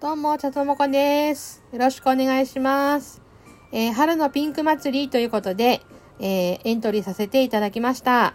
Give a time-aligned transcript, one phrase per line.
[0.00, 1.60] どうも、ちゃともこです。
[1.72, 3.20] よろしくお願いします。
[3.72, 5.80] えー、春のピンク祭りということで、
[6.20, 8.32] えー、エントリーさせていただきました。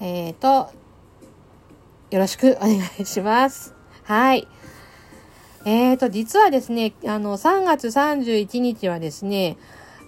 [0.00, 0.72] えっ、ー、と、
[2.10, 3.72] よろしくお願いします。
[4.02, 4.48] はい。
[5.64, 9.58] えーと、実はですね、あの、3月31日はですね、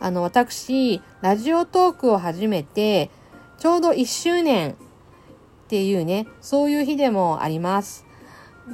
[0.01, 3.09] あの、私、ラジオトークを始めて、
[3.61, 4.75] ちょうど1周年っ
[5.69, 8.05] ていうね、そういう日でもあります。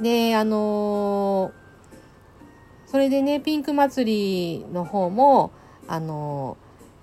[0.01, 1.51] で、あの
[2.89, 5.51] それでね、ピンク祭りの方も、
[5.87, 6.57] あの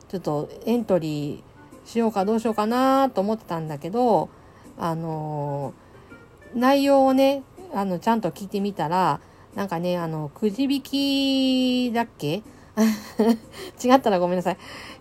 [0.09, 4.29] ちょっとエントリーしようかどうしようかなと思ってたんだけど、
[4.79, 5.75] あの
[6.55, 9.21] 内容をね、あの、ちゃんと聞いてみたら、
[9.55, 12.43] なんかね、あの、くじ引きだっけ？
[13.83, 14.57] 違ったらごめんなさい。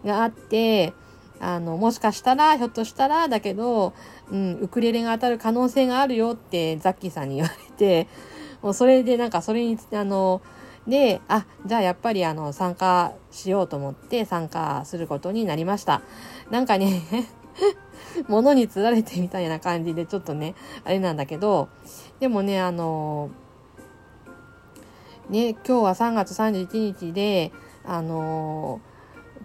[0.06, 0.94] があって、
[1.40, 3.94] あの、もしかしたら、ひょっとしたら、だけど、
[4.32, 8.08] うん、ウクレレが当たる可能性があるよってザッキーさんに言われて、
[8.62, 10.42] もうそれでなんかそれに、あの、
[10.88, 16.02] で、あ、じゃあやっぱりあの、参加しようと思って参加することになりました。
[16.52, 17.02] なんかね
[18.28, 21.70] 物に釣られてみたいな感じでちょっとね、あれなんだけど、
[22.20, 23.30] でもね、あの、
[25.30, 27.52] ね、今日は3月31日で、
[27.84, 28.82] あの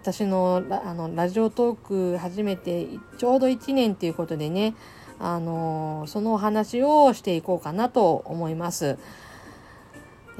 [0.01, 1.77] 私のあのラジオトー
[2.13, 4.75] ク始めてちょうど1年っていうことでね、
[5.19, 8.97] あのそのお話をしていこうかなと思います。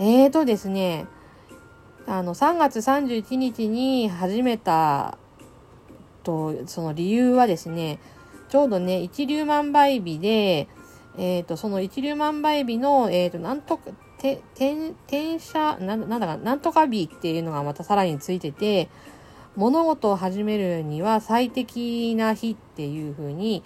[0.04, 1.06] えーとですね、
[2.08, 5.20] あの、3月31日に始めた
[6.24, 8.00] と、その理由はですね、
[8.50, 10.68] ちょうどね、一粒万倍日で、
[11.20, 18.90] えっ、ー、と、その一粒万倍日の、えっ、ー、と、なんとか、て、転、転写、ななんだか、なんとか日っていうのがまたさらについてて、
[19.56, 23.62] 物事を始めるには最適な日っていうふうに、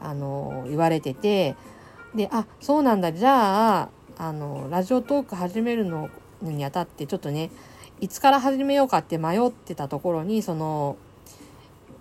[0.00, 1.54] あの、言われてて、
[2.14, 6.10] で、あ、そうなんだ、じゃあ、あの、ラジオトーク始めるの
[6.42, 7.50] にあたってちょっとね、
[8.00, 10.96] いつから始めようかって迷ってたところに、その、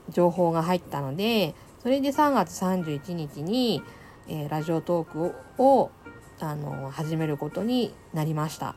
[0.09, 3.81] 情報が入ったので、それで3月31日に、
[4.27, 5.91] えー、ラジオトークを
[6.39, 8.75] あの始めることになりました。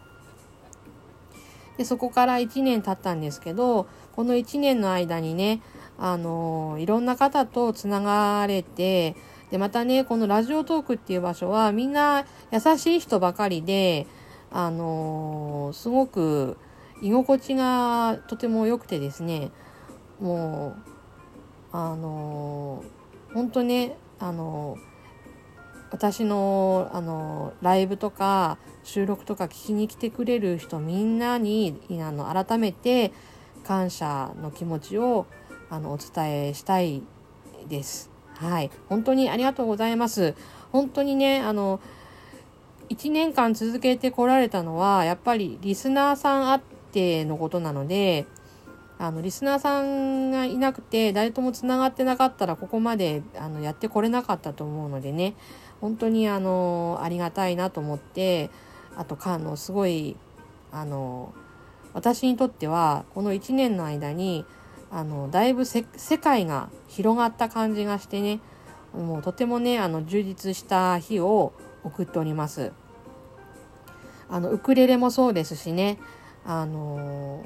[1.77, 5.63] でそこから1年経ったんですけどこの1年の間にね
[5.97, 9.17] あのいろんな方とつながれて
[9.51, 14.07] で、またね、このラジオトークっていう場所はみんな優しい人ばかりで、
[14.51, 16.57] あのー、すごく
[17.03, 19.51] 居心地がとても良くてですね、
[20.21, 20.75] も
[21.73, 24.81] う、あのー、本当ね、あのー、
[25.91, 33.13] 私の、あのライブとか収録とか聞きに来てくれる人みんなに、あの、改めて
[33.65, 35.27] 感謝の気持ちを、
[35.71, 37.03] あの、お伝えしたい
[37.69, 38.18] です。
[38.39, 38.71] はい。
[38.89, 40.35] 本当にありがとうございます。
[40.71, 41.81] 本当にね、あの、
[42.89, 46.61] 1年間続けてこられたのは、やっぱりリスナーさんあっ
[46.93, 48.27] てのことなので、
[49.01, 55.35] あの、リスナーさんがいなくて、誰とも繋がってなかったら、ここまで、あの、やってこれなかったと思うのでね、
[55.81, 58.51] 本当に、あの、ありがたいなと思って、
[58.97, 60.17] あと、か、あの、すごい、
[60.71, 61.33] あの、
[61.93, 64.45] 私にとっては、この1年の間に、
[64.91, 65.85] あのだいぶ世
[66.19, 68.41] 界が広がった感じがしてね
[68.95, 71.53] もうとてもねあの充実した日を
[71.85, 72.73] 送っております。
[74.31, 75.99] あのウクレレもそうですしね
[76.45, 77.45] あの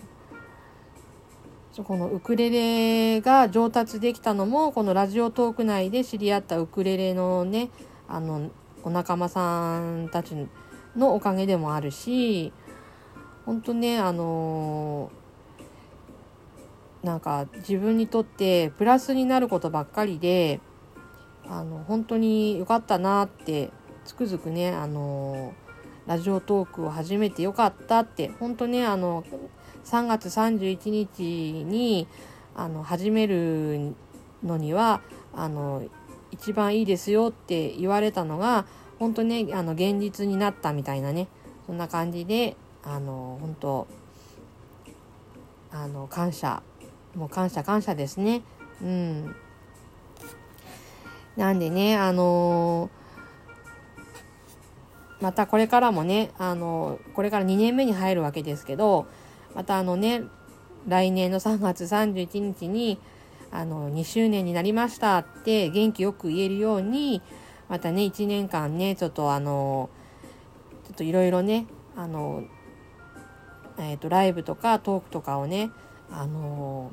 [1.84, 7.70] このウクレレが上達できたのもこのラジオトーク内で知り合ったウクレレのね
[8.08, 8.50] あの
[8.82, 10.34] お仲間さんたち
[10.96, 12.52] のおかげでもあるし
[13.46, 15.21] 本当ねあのー
[17.02, 20.60] なんか自分にとってプラスになることばっかりで
[21.48, 23.70] あの本当に良かったなって
[24.04, 25.54] つくづくねあの
[26.06, 29.24] ラジオトークを始めてよかったって本当ねあの
[29.84, 32.06] 3月31日に
[32.54, 33.94] あの始める
[34.44, 35.00] のには
[35.34, 35.82] あの
[36.30, 38.66] 一番いいですよって言われたのが
[38.98, 41.28] 本当ねあの現実になったみたいなね
[41.66, 43.86] そんな感じであの本当
[45.72, 46.62] あの感謝
[47.14, 48.42] もう感謝感謝ですね。
[48.82, 49.36] うん。
[51.36, 59.06] なんでね、あのー、またこれからもね、あの、これから2年目に入るわけですけど、
[59.54, 60.22] またあのね、
[60.88, 62.98] 来年の3月31日に、
[63.50, 67.22] あの、2周年になりましたって元気よく言えるように、
[67.68, 69.90] またね、1年間ね、ちょっとあの、
[70.84, 71.66] ちょっといろいろね、
[71.96, 72.44] あの、
[73.78, 75.70] えっ、と、ライブとかトークとかをね、
[76.10, 76.92] あの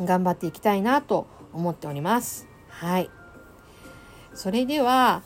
[0.00, 2.46] 頑張っていきたいなと思っております。
[2.68, 3.10] はい。
[4.34, 5.22] それでは、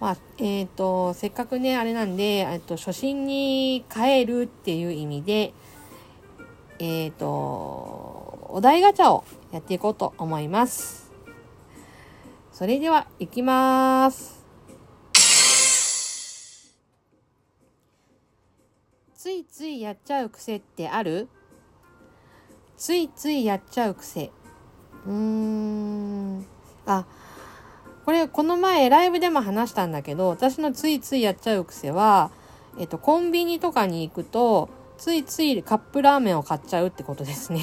[0.00, 5.52] まあ、えっ、ー、と、せっかくね、あれなんで、えっと、初心に帰るっていう意味で、
[6.78, 7.26] えっ、ー、と、
[8.50, 11.10] お題ガチャをやっていこうと思います。
[12.52, 14.38] それでは、行きます。
[19.14, 21.28] ついついやっちゃう癖ってある？
[22.78, 24.30] ついついやっちゃう癖。
[25.04, 26.46] うーん。
[26.86, 27.04] あ、
[28.04, 32.30] これこの前ライブでも話したんだけど、私のついついやっちゃう癖は、
[32.78, 37.62] えっと、コンビニとかに行くと、ついついカップラーメンを買っちゃうってことですね。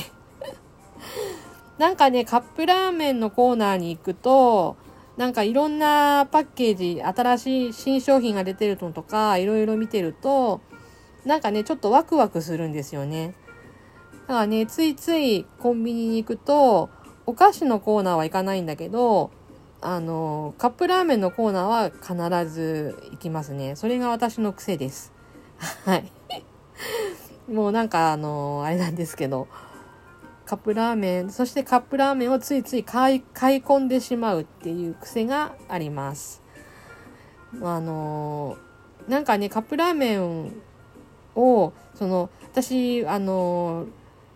[1.79, 4.75] なんかね、カップラーメンのコーナーに行くと、
[5.15, 10.59] なんかいろんなパッケージ、新しい新商品が出てるのとか、いろいろ見てると、
[11.23, 13.33] なんかね、ちょっとワクワクするんですよね。
[14.27, 16.89] だからね、ついついコンビニに行くと、
[17.27, 19.31] お菓子のコーナーは行かないんだけど、
[19.81, 23.75] あの、カップラーメンのコーナーは必ず行きますね。
[23.75, 25.13] それが私の癖です。
[25.85, 26.11] はい。
[27.47, 29.47] もうなんかあの、あれなんですけど、
[30.45, 36.41] カップラーメン、そしてカップラーメンをついつい買い買い込んでしまうっていう癖があります。
[37.61, 38.57] あの、
[39.07, 40.51] なんかね、カップラーメン
[41.35, 43.85] を、その、私、あの、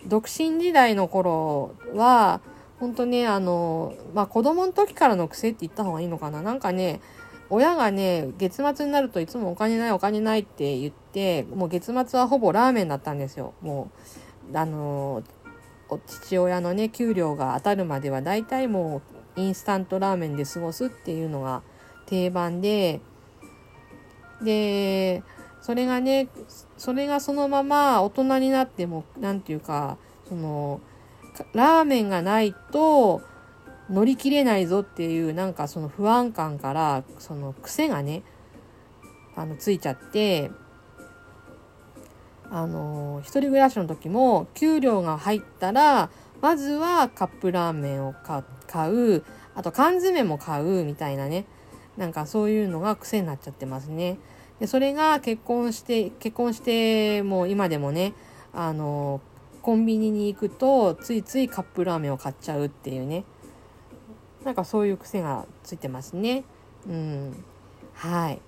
[0.07, 2.41] 独身時代の頃は、
[2.79, 6.41] 本当ね、あの、まあ、子供の時からの癖って言った方がいいのかな。
[6.41, 7.01] なんかね、
[7.49, 13.53] 親がね、月末になるといつもお金ないお金ないって言って、もう月末はほぼラーメンだったんですよ。
[13.61, 13.89] も
[14.53, 15.23] う、あの、
[16.05, 19.01] 父親のね、給料が当たるまでは大体も
[19.37, 21.63] うインスタントラーメンで過ごすっていうのが
[22.05, 23.01] 定番で、
[24.41, 25.23] で、
[25.61, 26.27] それがね、
[26.77, 29.97] それがそのまま大人になっても、なんていうか、
[30.27, 30.81] その、
[31.53, 33.21] ラーメンがないと
[33.89, 38.23] 乗り切れないぞっていうなんかその不安感からその癖がね
[39.35, 40.51] あのついちゃって
[42.51, 46.09] あの一人暮らしの時も給料が入ったら
[46.41, 48.13] まずはカップラーメンを
[48.67, 49.23] 買う
[49.55, 51.45] あと缶詰も買うみたいなね
[51.97, 54.17] なんかそういうのが癖になっちゃってますね。
[54.59, 58.13] でそれが結婚して結婚してもう今でもね
[58.53, 59.21] あの
[59.61, 63.23] コンビニに行くとついついカップラーメンを買っちゃうっていうね。
[64.43, 66.45] なんかそういう癖がついてますね。
[66.87, 67.43] うん。
[67.93, 68.41] はい。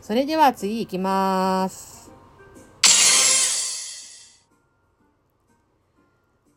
[0.00, 2.12] それでは次行きます。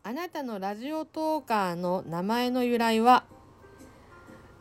[0.04, 3.24] あなたのラジオトーカーの名前の由来は？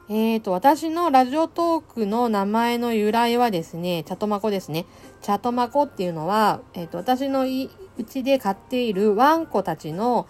[0.09, 4.87] えーと、私のラジオトークの名前の由来はですね、チャトマコですね。
[5.21, 10.29] チャトマコっていうのは、えーと、私のうちで飼っているワンコたちの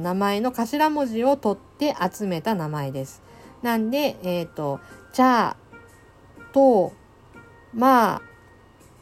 [0.00, 3.22] 名前の頭文字を取って集めた名前です。
[3.60, 4.80] なんで、えっ、ー、と、
[5.12, 5.56] チャー、
[6.54, 6.94] ト
[7.74, 8.22] まあ、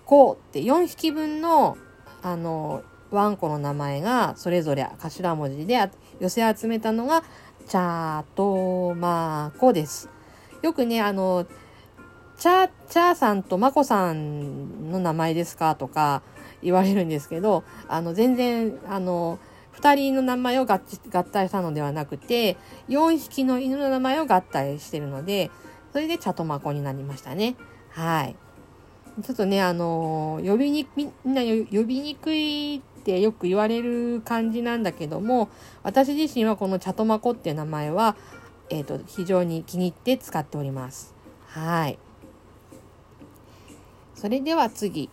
[0.04, 1.78] コって4匹分の、
[2.22, 5.78] あの、ワンコの名前がそれぞれ頭文字で
[6.20, 7.22] 寄せ集めたのが、
[7.68, 10.08] チャートマコです。
[10.62, 11.46] よくね、あの、
[12.38, 16.22] チャー、チャーさんとマコさんの名前ですかとか、
[16.62, 19.38] 言われるんですけど、あの、全然、あの、
[19.74, 20.80] 2人の名前を合
[21.12, 22.56] 合体したのではなくて、
[22.88, 25.50] 4匹の犬の名前を合体してるので、
[25.92, 27.54] それで茶とまこになりましたね。
[27.90, 28.36] はい。
[29.22, 35.48] ちょっとね、あの呼びに、みんな呼びにくいってよく言われる感じなんだけども、
[35.82, 38.16] 私自身はこの茶とまこっていう名前は、
[38.68, 41.14] えっ、ー、と、非常に気に入って使っております。
[41.46, 41.98] はい。
[44.14, 45.08] それでは次。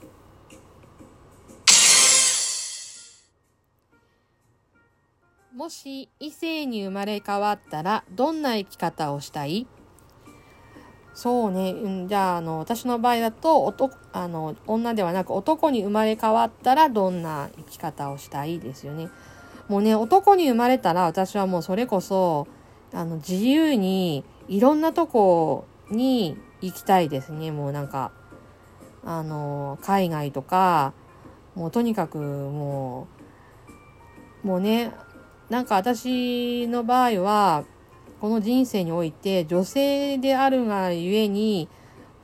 [5.56, 9.68] もし異性に生まれ変わったらどんな生き方をしたい？
[11.16, 19.08] そうね、うん、じゃあ、あの、私の場合だと、男、あの、女ではなく男に生まれ変わったらどんな生き方をしたいですよね。
[19.70, 22.48] もうね、男に生まれたら私はもうそれこそ、
[22.94, 27.50] あの、自由にいろんなとこに行きたいですね。
[27.50, 28.12] もうなんか、
[29.06, 30.92] あの、海外とか、
[31.56, 33.08] もうとにかくも
[34.44, 34.92] う、もうね、
[35.50, 37.64] なんか私の場合は、
[38.22, 41.68] この人生において女性であるがゆえに、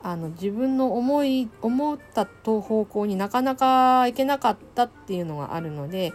[0.04, 6.14] あの自分の思い、思った方向になかなか行けなかったっていうのがあるので、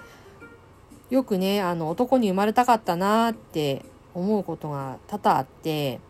[1.10, 6.00] よくね、あの男に生まれたかったなって思うことが多々あって、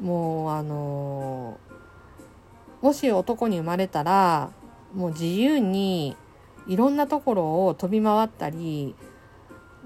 [0.00, 1.58] もうあの
[2.82, 4.50] もし男に生まれたら、
[4.94, 6.16] もう自由に
[6.66, 8.94] いろんなところを飛び回ったり、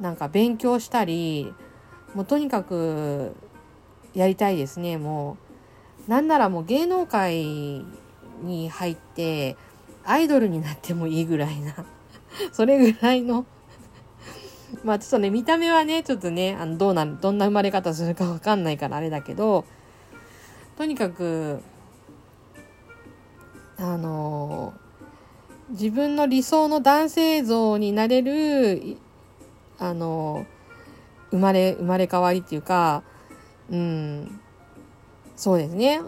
[0.01, 1.53] なんか勉強したり
[2.15, 3.35] もうとにかく
[4.15, 4.99] やりたいですね。
[4.99, 5.37] も
[6.07, 7.85] うなんならもう芸能界
[8.43, 9.57] に入って
[10.05, 11.75] アイドルになってもいいぐらいな。
[12.53, 13.47] それぐらいの。
[14.85, 19.65] まあちょっとね、見た目はね、ちょっとね、あのどうな、どんな生まれ方するかわかんないからあれだけど、
[20.77, 21.61] とにかく、
[23.77, 24.75] あの
[25.71, 28.97] 自分の理想の男性像になれる、
[29.79, 30.47] あの
[31.31, 33.03] 生まれ、生まれ変わりっていうか、
[33.71, 34.41] うん、
[35.37, 36.01] そうですね。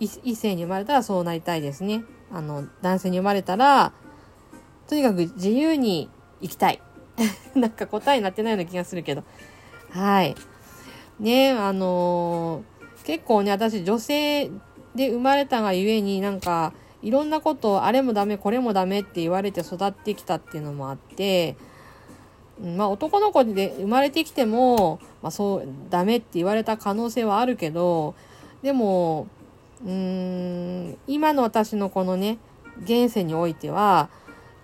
[0.00, 2.04] 異性に生まれたらそうなりたいですね。
[2.32, 3.92] あの、男性に生まれたら、
[4.88, 6.10] とにかく自由に
[6.40, 6.82] 生きたい。
[7.54, 9.22] なんか答えになってないような気がするけど。
[9.90, 10.34] はい。
[11.20, 14.50] ね、あのー、結構ね、私女性
[14.94, 21.56] で生まれたがゆえになんか、いろんなことあれもダメ、これもダメって言われて育ってきたっていうのもあって、
[22.62, 28.14] まあ男の子で生まれてきても、まあそう、ダメって言われた可能性はあるけど、
[28.62, 29.26] でも、
[29.84, 32.38] うーん、今の私のこのね、
[32.82, 34.08] 現世においては、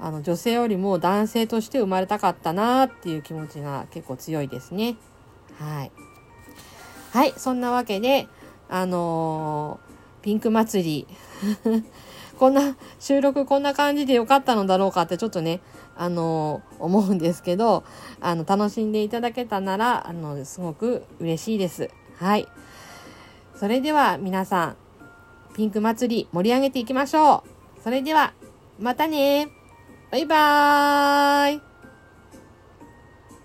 [0.01, 4.97] あの女性よりも男性として生まれたかったなっていう気持ちが結構強いですね。
[5.59, 5.93] はい。
[7.11, 8.29] はい、そんなわけで、
[8.69, 11.07] あのー、ピンク祭り。
[12.39, 15.61] こんな、収録こんな感じでよかったのだろうかってちょっとね、
[15.97, 17.85] あのー、思うんですけど、
[18.21, 21.91] あの、楽しんでいただけたなら、あの、すごく嬉しいです。
[22.17, 22.47] はい。
[23.57, 24.77] それでは皆さん、
[25.55, 27.43] ピンク祭り盛り上げていきましょ
[27.79, 27.83] う。
[27.83, 28.33] それでは、
[28.79, 29.49] またね
[30.11, 31.68] バイバーイ